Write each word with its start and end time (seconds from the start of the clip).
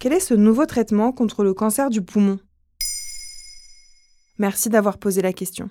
Quel 0.00 0.14
est 0.14 0.20
ce 0.20 0.32
nouveau 0.32 0.64
traitement 0.64 1.12
contre 1.12 1.44
le 1.44 1.52
cancer 1.52 1.90
du 1.90 2.00
poumon? 2.00 2.38
Merci 4.38 4.70
d'avoir 4.70 4.96
posé 4.96 5.20
la 5.20 5.34
question. 5.34 5.68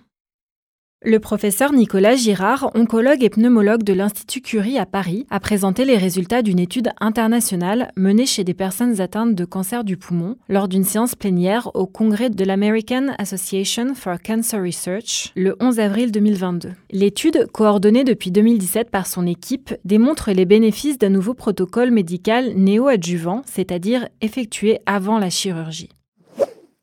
Le 1.06 1.22
professeur 1.22 1.72
Nicolas 1.72 2.18
Girard, 2.18 2.72
oncologue 2.76 3.24
et 3.24 3.30
pneumologue 3.30 3.84
de 3.84 3.94
l'Institut 3.94 4.42
Curie 4.42 4.78
à 4.78 4.86
Paris, 4.86 5.26
a 5.30 5.40
présenté 5.40 5.86
les 5.86 5.96
résultats 5.96 6.42
d'une 6.42 6.60
étude 6.60 6.90
internationale 7.00 7.94
menée 7.96 8.26
chez 8.26 8.44
des 8.44 8.54
personnes 8.54 9.00
atteintes 9.00 9.34
de 9.34 9.46
cancer 9.46 9.86
du 9.86 9.96
poumon 9.96 10.36
lors 10.50 10.68
d'une 10.68 10.84
séance 10.84 11.16
plénière 11.16 11.72
au 11.74 11.88
congrès 11.88 12.30
de 12.30 12.44
l'American 12.44 13.16
Association 13.18 13.96
for 13.96 14.18
Cancer 14.22 14.62
Research 14.62 15.32
le 15.38 15.56
11 15.62 15.80
avril 15.80 16.12
2022. 16.12 16.74
L'étude, 16.92 17.48
coordonnée 17.54 18.04
depuis 18.04 18.32
2017 18.32 18.92
par 18.92 19.08
son 19.08 19.26
équipe, 19.26 19.74
démontre 19.86 20.32
les 20.32 20.46
bénéfices 20.46 20.98
d'un 20.98 21.08
nouveau 21.08 21.34
protocole 21.34 21.92
médical 21.92 22.52
néoadjuvant, 22.58 23.44
c'est-à-dire 23.46 24.10
effectué 24.20 24.80
avant 24.86 25.18
la 25.18 25.30
chirurgie. 25.30 25.88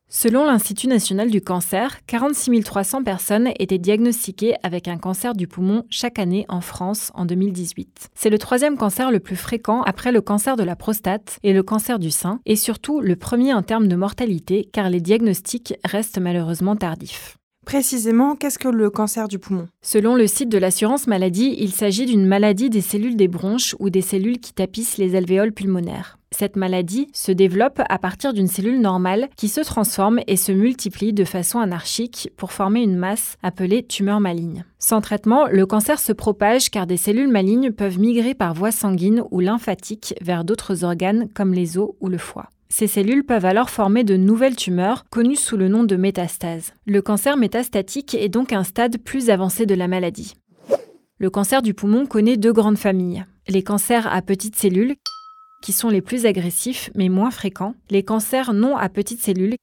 Selon 0.09 0.45
l'Institut 0.45 0.87
national 0.87 1.31
du 1.31 1.41
cancer, 1.41 1.99
46 2.07 2.63
300 2.63 3.03
personnes 3.03 3.51
étaient 3.59 3.79
diagnostiquées 3.79 4.55
avec 4.63 4.87
un 4.87 4.99
cancer 4.99 5.35
du 5.35 5.49
poumon 5.49 5.83
chaque 5.91 6.21
année 6.21 6.47
en 6.49 6.61
France 6.61 7.11
en 7.15 7.25
2018. 7.25 8.11
C'est 8.15 8.31
le 8.31 8.39
troisième 8.39 8.77
cancer 8.77 9.11
le 9.11 9.19
plus 9.19 9.35
fréquent 9.35 9.83
après 9.83 10.13
le 10.13 10.21
cancer 10.21 10.57
de 10.57 10.63
la 10.63 10.77
prostate 10.77 11.41
et 11.43 11.53
le 11.53 11.65
cancer 11.65 11.99
du 11.99 12.13
sein, 12.13 12.41
et 12.47 12.55
surtout 12.55 13.01
le 13.01 13.17
premier 13.17 13.53
en 13.53 13.63
termes 13.63 13.89
de 13.89 13.97
mortalité 13.97 14.69
car 14.73 14.91
les 14.91 15.01
diagnostics 15.01 15.75
restent 15.85 16.19
malheureusement 16.19 16.77
tardifs. 16.77 17.37
Précisément, 17.67 18.37
qu'est-ce 18.37 18.61
que 18.61 18.69
le 18.69 18.91
cancer 18.91 19.27
du 19.27 19.41
poumon? 19.41 19.67
Selon 19.83 20.15
le 20.15 20.29
site 20.29 20.49
de 20.49 20.57
l'assurance 20.57 21.09
maladie, 21.09 21.57
il 21.59 21.73
s'agit 21.73 22.07
d'une 22.07 22.25
maladie 22.25 22.71
des 22.71 22.81
cellules 22.81 23.17
des 23.17 23.27
bronches 23.27 23.75
ou 23.81 23.91
des 23.91 24.03
cellules 24.03 24.39
qui 24.39 24.53
tapissent 24.53 24.99
les 24.99 25.17
alvéoles 25.17 25.51
pulmonaires. 25.51 26.17
Cette 26.31 26.55
maladie 26.55 27.09
se 27.13 27.33
développe 27.33 27.83
à 27.89 27.99
partir 27.99 28.33
d'une 28.33 28.47
cellule 28.47 28.81
normale 28.81 29.29
qui 29.37 29.49
se 29.49 29.63
transforme 29.63 30.21
et 30.29 30.37
se 30.37 30.53
multiplie 30.53 31.13
de 31.13 31.25
façon 31.25 31.59
anarchique 31.59 32.31
pour 32.37 32.53
former 32.53 32.83
une 32.83 32.97
masse 32.97 33.37
appelée 33.43 33.83
tumeur 33.83 34.21
maligne. 34.21 34.65
Sans 34.79 35.01
traitement, 35.01 35.49
le 35.51 35.67
cancer 35.67 35.99
se 35.99 36.13
propage 36.13 36.71
car 36.71 36.87
des 36.87 36.97
cellules 36.97 37.27
malignes 37.27 37.73
peuvent 37.73 37.99
migrer 37.99 38.35
par 38.35 38.55
voie 38.55 38.71
sanguine 38.71 39.25
ou 39.33 39.41
lymphatique 39.41 40.15
vers 40.21 40.45
d'autres 40.45 40.85
organes 40.85 41.29
comme 41.35 41.53
les 41.53 41.79
os 41.79 41.91
ou 41.99 42.09
le 42.09 42.19
foie. 42.19 42.49
Ces 42.69 42.87
cellules 42.87 43.25
peuvent 43.25 43.45
alors 43.45 43.71
former 43.71 44.05
de 44.05 44.17
nouvelles 44.17 44.57
tumeurs 44.57 45.05
connues 45.11 45.37
sous 45.37 45.57
le 45.57 45.69
nom 45.69 45.85
de 45.85 45.97
métastase. 45.97 46.75
Le 46.87 47.01
cancer 47.01 47.37
métastatique 47.37 48.15
est 48.15 48.29
donc 48.29 48.53
un 48.53 48.65
stade 48.65 48.99
plus 48.99 49.31
avancé 49.31 49.67
de 49.67 49.75
la 49.75 49.89
maladie. 49.89 50.35
Le 51.19 51.31
cancer 51.31 51.63
du 51.63 51.75
poumon 51.75 52.07
connaît 52.07 52.37
deux 52.37 52.53
grandes 52.53 52.79
familles. 52.79 53.25
Les 53.49 53.63
cancers 53.63 54.13
à 54.13 54.21
petites 54.21 54.57
cellules, 54.57 54.97
qui 55.63 55.73
sont 55.73 55.89
les 55.89 56.03
plus 56.03 56.27
agressifs 56.27 56.91
mais 56.95 57.09
moins 57.09 57.31
fréquents. 57.31 57.75
Les 57.91 58.03
cancers 58.03 58.53
non 58.53 58.77
à 58.77 58.89
petites 58.89 59.23
cellules, 59.23 59.57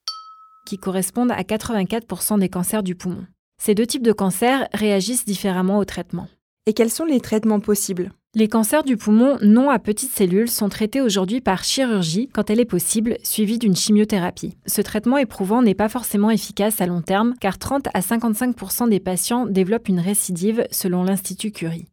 qui 0.66 0.78
correspondent 0.78 1.32
à 1.32 1.44
84% 1.44 2.40
des 2.40 2.50
cancers 2.50 2.84
du 2.84 2.96
poumon. 2.96 3.26
Ces 3.62 3.76
deux 3.76 3.86
types 3.86 4.04
de 4.04 4.14
cancers 4.14 4.68
réagissent 4.74 5.26
différemment 5.26 5.78
au 5.78 5.86
traitement. 5.86 6.28
Et 6.66 6.74
quels 6.74 6.90
sont 6.90 7.06
les 7.06 7.20
traitements 7.20 7.60
possibles? 7.60 8.12
Les 8.36 8.48
cancers 8.48 8.84
du 8.84 8.98
poumon 8.98 9.38
non 9.44 9.70
à 9.70 9.78
petites 9.78 10.12
cellules 10.12 10.50
sont 10.50 10.68
traités 10.68 11.02
aujourd'hui 11.02 11.40
par 11.40 11.64
chirurgie 11.64 12.30
quand 12.34 12.50
elle 12.50 12.60
est 12.60 12.66
possible, 12.66 13.18
suivie 13.22 13.60
d'une 13.60 13.76
chimiothérapie. 13.76 14.58
Ce 14.66 14.82
traitement 14.82 15.18
éprouvant 15.18 15.62
n'est 15.62 15.76
pas 15.76 15.88
forcément 15.88 16.32
efficace 16.32 16.82
à 16.82 16.88
long 16.88 17.02
terme 17.02 17.36
car 17.40 17.60
30 17.60 17.90
à 17.94 18.00
55% 18.00 18.90
des 18.90 19.00
patients 19.00 19.46
développent 19.46 19.88
une 19.88 20.00
récidive 20.00 20.66
selon 20.72 21.04
l'Institut 21.04 21.52
Curie. 21.52 21.86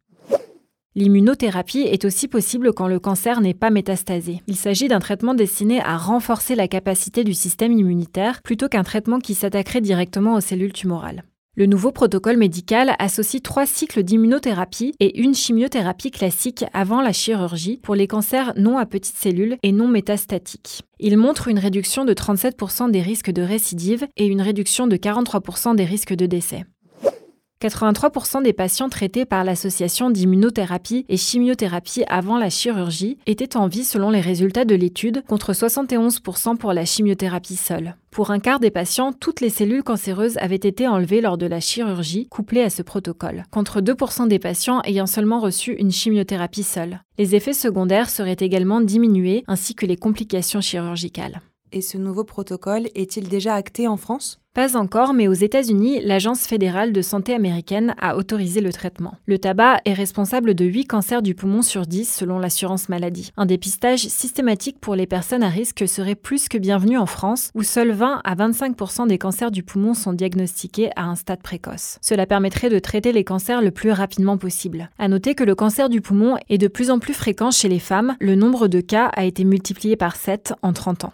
L'immunothérapie 0.95 1.81
est 1.81 2.05
aussi 2.05 2.27
possible 2.27 2.73
quand 2.73 2.87
le 2.87 2.99
cancer 2.99 3.39
n'est 3.39 3.53
pas 3.53 3.69
métastasé. 3.69 4.41
Il 4.47 4.55
s'agit 4.55 4.87
d'un 4.87 4.99
traitement 4.99 5.35
destiné 5.35 5.79
à 5.79 5.95
renforcer 5.95 6.55
la 6.55 6.67
capacité 6.67 7.23
du 7.23 7.35
système 7.35 7.71
immunitaire 7.71 8.41
plutôt 8.41 8.67
qu'un 8.67 8.83
traitement 8.83 9.19
qui 9.19 9.35
s'attaquerait 9.35 9.79
directement 9.79 10.33
aux 10.33 10.41
cellules 10.41 10.73
tumorales. 10.73 11.23
Le 11.57 11.65
nouveau 11.65 11.91
protocole 11.91 12.37
médical 12.37 12.95
associe 12.97 13.43
trois 13.43 13.65
cycles 13.65 14.03
d'immunothérapie 14.03 14.95
et 15.01 15.19
une 15.19 15.35
chimiothérapie 15.35 16.09
classique 16.09 16.63
avant 16.71 17.01
la 17.01 17.11
chirurgie 17.11 17.81
pour 17.83 17.93
les 17.93 18.07
cancers 18.07 18.53
non 18.55 18.77
à 18.77 18.85
petites 18.85 19.17
cellules 19.17 19.57
et 19.61 19.73
non 19.73 19.89
métastatiques. 19.89 20.83
Il 20.99 21.17
montre 21.17 21.49
une 21.49 21.59
réduction 21.59 22.05
de 22.05 22.13
37% 22.13 22.89
des 22.89 23.01
risques 23.01 23.31
de 23.31 23.41
récidive 23.41 24.07
et 24.15 24.27
une 24.27 24.41
réduction 24.41 24.87
de 24.87 24.95
43% 24.95 25.75
des 25.75 25.83
risques 25.83 26.13
de 26.13 26.25
décès. 26.25 26.63
83% 27.61 28.41
des 28.41 28.53
patients 28.53 28.89
traités 28.89 29.25
par 29.25 29.43
l'association 29.43 30.09
d'immunothérapie 30.09 31.05
et 31.09 31.17
chimiothérapie 31.17 32.03
avant 32.07 32.39
la 32.39 32.49
chirurgie 32.49 33.19
étaient 33.27 33.55
en 33.55 33.67
vie 33.67 33.83
selon 33.83 34.09
les 34.09 34.19
résultats 34.19 34.65
de 34.65 34.73
l'étude, 34.73 35.23
contre 35.27 35.53
71% 35.53 36.57
pour 36.57 36.73
la 36.73 36.85
chimiothérapie 36.85 37.55
seule. 37.55 37.95
Pour 38.09 38.31
un 38.31 38.39
quart 38.39 38.59
des 38.59 38.71
patients, 38.71 39.13
toutes 39.13 39.41
les 39.41 39.49
cellules 39.49 39.83
cancéreuses 39.83 40.37
avaient 40.37 40.55
été 40.55 40.87
enlevées 40.87 41.21
lors 41.21 41.37
de 41.37 41.45
la 41.45 41.59
chirurgie, 41.59 42.27
couplées 42.27 42.63
à 42.63 42.69
ce 42.69 42.81
protocole, 42.81 43.45
contre 43.51 43.79
2% 43.79 44.27
des 44.27 44.39
patients 44.39 44.81
ayant 44.83 45.05
seulement 45.07 45.39
reçu 45.39 45.73
une 45.73 45.91
chimiothérapie 45.91 46.63
seule. 46.63 47.01
Les 47.17 47.35
effets 47.35 47.53
secondaires 47.53 48.09
seraient 48.09 48.37
également 48.39 48.81
diminués, 48.81 49.43
ainsi 49.47 49.75
que 49.75 49.85
les 49.85 49.97
complications 49.97 50.61
chirurgicales. 50.61 51.41
Et 51.73 51.81
ce 51.81 51.97
nouveau 51.97 52.23
protocole 52.23 52.87
est-il 52.95 53.29
déjà 53.29 53.55
acté 53.55 53.87
en 53.87 53.97
France? 53.97 54.41
Pas 54.53 54.75
encore, 54.75 55.13
mais 55.13 55.29
aux 55.29 55.33
États-Unis, 55.33 56.01
l'Agence 56.03 56.45
fédérale 56.45 56.91
de 56.91 57.01
santé 57.01 57.33
américaine 57.33 57.95
a 57.97 58.17
autorisé 58.17 58.59
le 58.59 58.73
traitement. 58.73 59.13
Le 59.25 59.39
tabac 59.39 59.79
est 59.85 59.93
responsable 59.93 60.55
de 60.55 60.65
8 60.65 60.85
cancers 60.87 61.21
du 61.21 61.35
poumon 61.35 61.61
sur 61.61 61.85
10 61.85 62.13
selon 62.13 62.37
l'assurance 62.37 62.89
maladie. 62.89 63.31
Un 63.37 63.45
dépistage 63.45 64.01
systématique 64.01 64.77
pour 64.81 64.95
les 64.95 65.07
personnes 65.07 65.43
à 65.43 65.47
risque 65.47 65.87
serait 65.87 66.15
plus 66.15 66.49
que 66.49 66.57
bienvenu 66.57 66.97
en 66.97 67.05
France, 67.05 67.49
où 67.55 67.63
seuls 67.63 67.91
20 67.91 68.19
à 68.25 68.35
25% 68.35 69.07
des 69.07 69.17
cancers 69.17 69.51
du 69.51 69.63
poumon 69.63 69.93
sont 69.93 70.11
diagnostiqués 70.11 70.89
à 70.97 71.05
un 71.05 71.15
stade 71.15 71.41
précoce. 71.41 71.97
Cela 72.01 72.25
permettrait 72.25 72.69
de 72.69 72.79
traiter 72.79 73.13
les 73.13 73.23
cancers 73.23 73.61
le 73.61 73.71
plus 73.71 73.91
rapidement 73.91 74.37
possible. 74.37 74.89
À 74.99 75.07
noter 75.07 75.33
que 75.33 75.45
le 75.45 75.55
cancer 75.55 75.87
du 75.87 76.01
poumon 76.01 76.35
est 76.49 76.57
de 76.57 76.67
plus 76.67 76.91
en 76.91 76.99
plus 76.99 77.13
fréquent 77.13 77.51
chez 77.51 77.69
les 77.69 77.79
femmes, 77.79 78.17
le 78.19 78.35
nombre 78.35 78.67
de 78.67 78.81
cas 78.81 79.05
a 79.15 79.23
été 79.23 79.45
multiplié 79.45 79.95
par 79.95 80.17
7 80.17 80.55
en 80.61 80.73
30 80.73 81.05
ans. 81.05 81.13